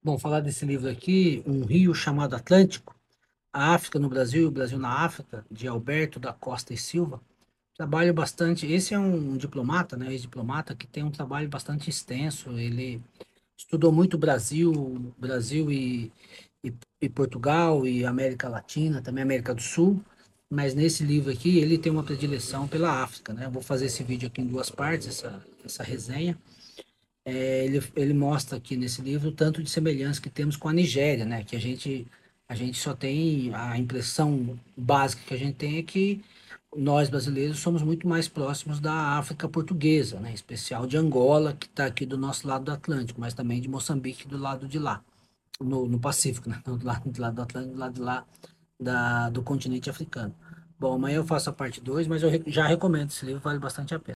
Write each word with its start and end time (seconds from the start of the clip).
Bom, 0.00 0.16
falar 0.16 0.40
desse 0.40 0.64
livro 0.64 0.88
aqui, 0.88 1.42
Um 1.44 1.64
Rio 1.64 1.92
Chamado 1.92 2.36
Atlântico, 2.36 2.94
a 3.52 3.74
África 3.74 3.98
no 3.98 4.08
Brasil 4.08 4.42
e 4.42 4.46
o 4.46 4.50
Brasil 4.50 4.78
na 4.78 5.04
África, 5.04 5.44
de 5.50 5.66
Alberto 5.66 6.20
da 6.20 6.32
Costa 6.32 6.72
e 6.72 6.76
Silva. 6.76 7.20
Trabalho 7.76 8.14
bastante. 8.14 8.64
Esse 8.66 8.94
é 8.94 8.98
um 8.98 9.36
diplomata, 9.36 9.96
né? 9.96 10.12
Ex-diplomata 10.12 10.74
que 10.74 10.86
tem 10.86 11.02
um 11.02 11.10
trabalho 11.10 11.48
bastante 11.48 11.90
extenso. 11.90 12.50
Ele 12.58 13.02
estudou 13.56 13.90
muito 13.90 14.16
Brasil, 14.16 15.12
Brasil 15.18 15.70
e, 15.70 16.12
e, 16.62 16.72
e 17.00 17.08
Portugal 17.08 17.84
e 17.84 18.04
América 18.04 18.48
Latina, 18.48 19.02
também 19.02 19.22
América 19.22 19.52
do 19.52 19.62
Sul. 19.62 20.00
Mas 20.48 20.74
nesse 20.74 21.02
livro 21.02 21.32
aqui 21.32 21.58
ele 21.58 21.76
tem 21.76 21.90
uma 21.90 22.04
predileção 22.04 22.68
pela 22.68 23.02
África, 23.02 23.32
né? 23.32 23.48
Vou 23.50 23.62
fazer 23.62 23.86
esse 23.86 24.04
vídeo 24.04 24.28
aqui 24.28 24.40
em 24.40 24.46
duas 24.46 24.70
partes, 24.70 25.08
essa, 25.08 25.44
essa 25.64 25.82
resenha. 25.82 26.38
É, 27.28 27.64
ele, 27.66 27.82
ele 27.94 28.14
mostra 28.14 28.56
aqui 28.56 28.74
nesse 28.74 29.02
livro 29.02 29.28
o 29.28 29.32
tanto 29.32 29.62
de 29.62 29.68
semelhança 29.68 30.20
que 30.20 30.30
temos 30.30 30.56
com 30.56 30.66
a 30.68 30.72
Nigéria, 30.72 31.26
né? 31.26 31.44
Que 31.44 31.56
a 31.56 31.60
gente, 31.60 32.06
a 32.48 32.54
gente 32.54 32.78
só 32.78 32.94
tem 32.94 33.54
a 33.54 33.76
impressão 33.78 34.58
básica 34.76 35.22
que 35.26 35.34
a 35.34 35.36
gente 35.36 35.56
tem 35.56 35.76
é 35.78 35.82
que 35.82 36.22
nós 36.76 37.10
brasileiros 37.10 37.58
somos 37.60 37.82
muito 37.82 38.08
mais 38.08 38.28
próximos 38.28 38.80
da 38.80 39.18
África 39.18 39.46
portuguesa, 39.48 40.18
né? 40.20 40.30
Em 40.30 40.34
especial 40.34 40.86
de 40.86 40.96
Angola, 40.96 41.52
que 41.54 41.66
está 41.66 41.84
aqui 41.86 42.06
do 42.06 42.16
nosso 42.16 42.48
lado 42.48 42.64
do 42.64 42.72
Atlântico, 42.72 43.20
mas 43.20 43.34
também 43.34 43.60
de 43.60 43.68
Moçambique 43.68 44.26
do 44.26 44.38
lado 44.38 44.66
de 44.66 44.78
lá, 44.78 45.02
no, 45.60 45.86
no 45.86 45.98
Pacífico, 46.00 46.48
né? 46.48 46.62
Do 46.64 46.84
lado, 46.84 47.10
do 47.10 47.20
lado 47.20 47.34
do 47.36 47.42
Atlântico, 47.42 47.74
do 47.74 47.80
lado 47.80 47.94
de 47.94 48.00
lá 48.00 48.26
da, 48.80 49.30
do 49.30 49.42
continente 49.42 49.90
africano. 49.90 50.34
Bom, 50.78 50.94
amanhã 50.94 51.16
eu 51.16 51.26
faço 51.26 51.50
a 51.50 51.52
parte 51.52 51.80
2, 51.80 52.06
mas 52.06 52.22
eu 52.22 52.30
já 52.46 52.66
recomendo 52.66 53.10
esse 53.10 53.26
livro, 53.26 53.40
vale 53.40 53.58
bastante 53.58 53.94
a 53.94 53.98
pena. 53.98 54.06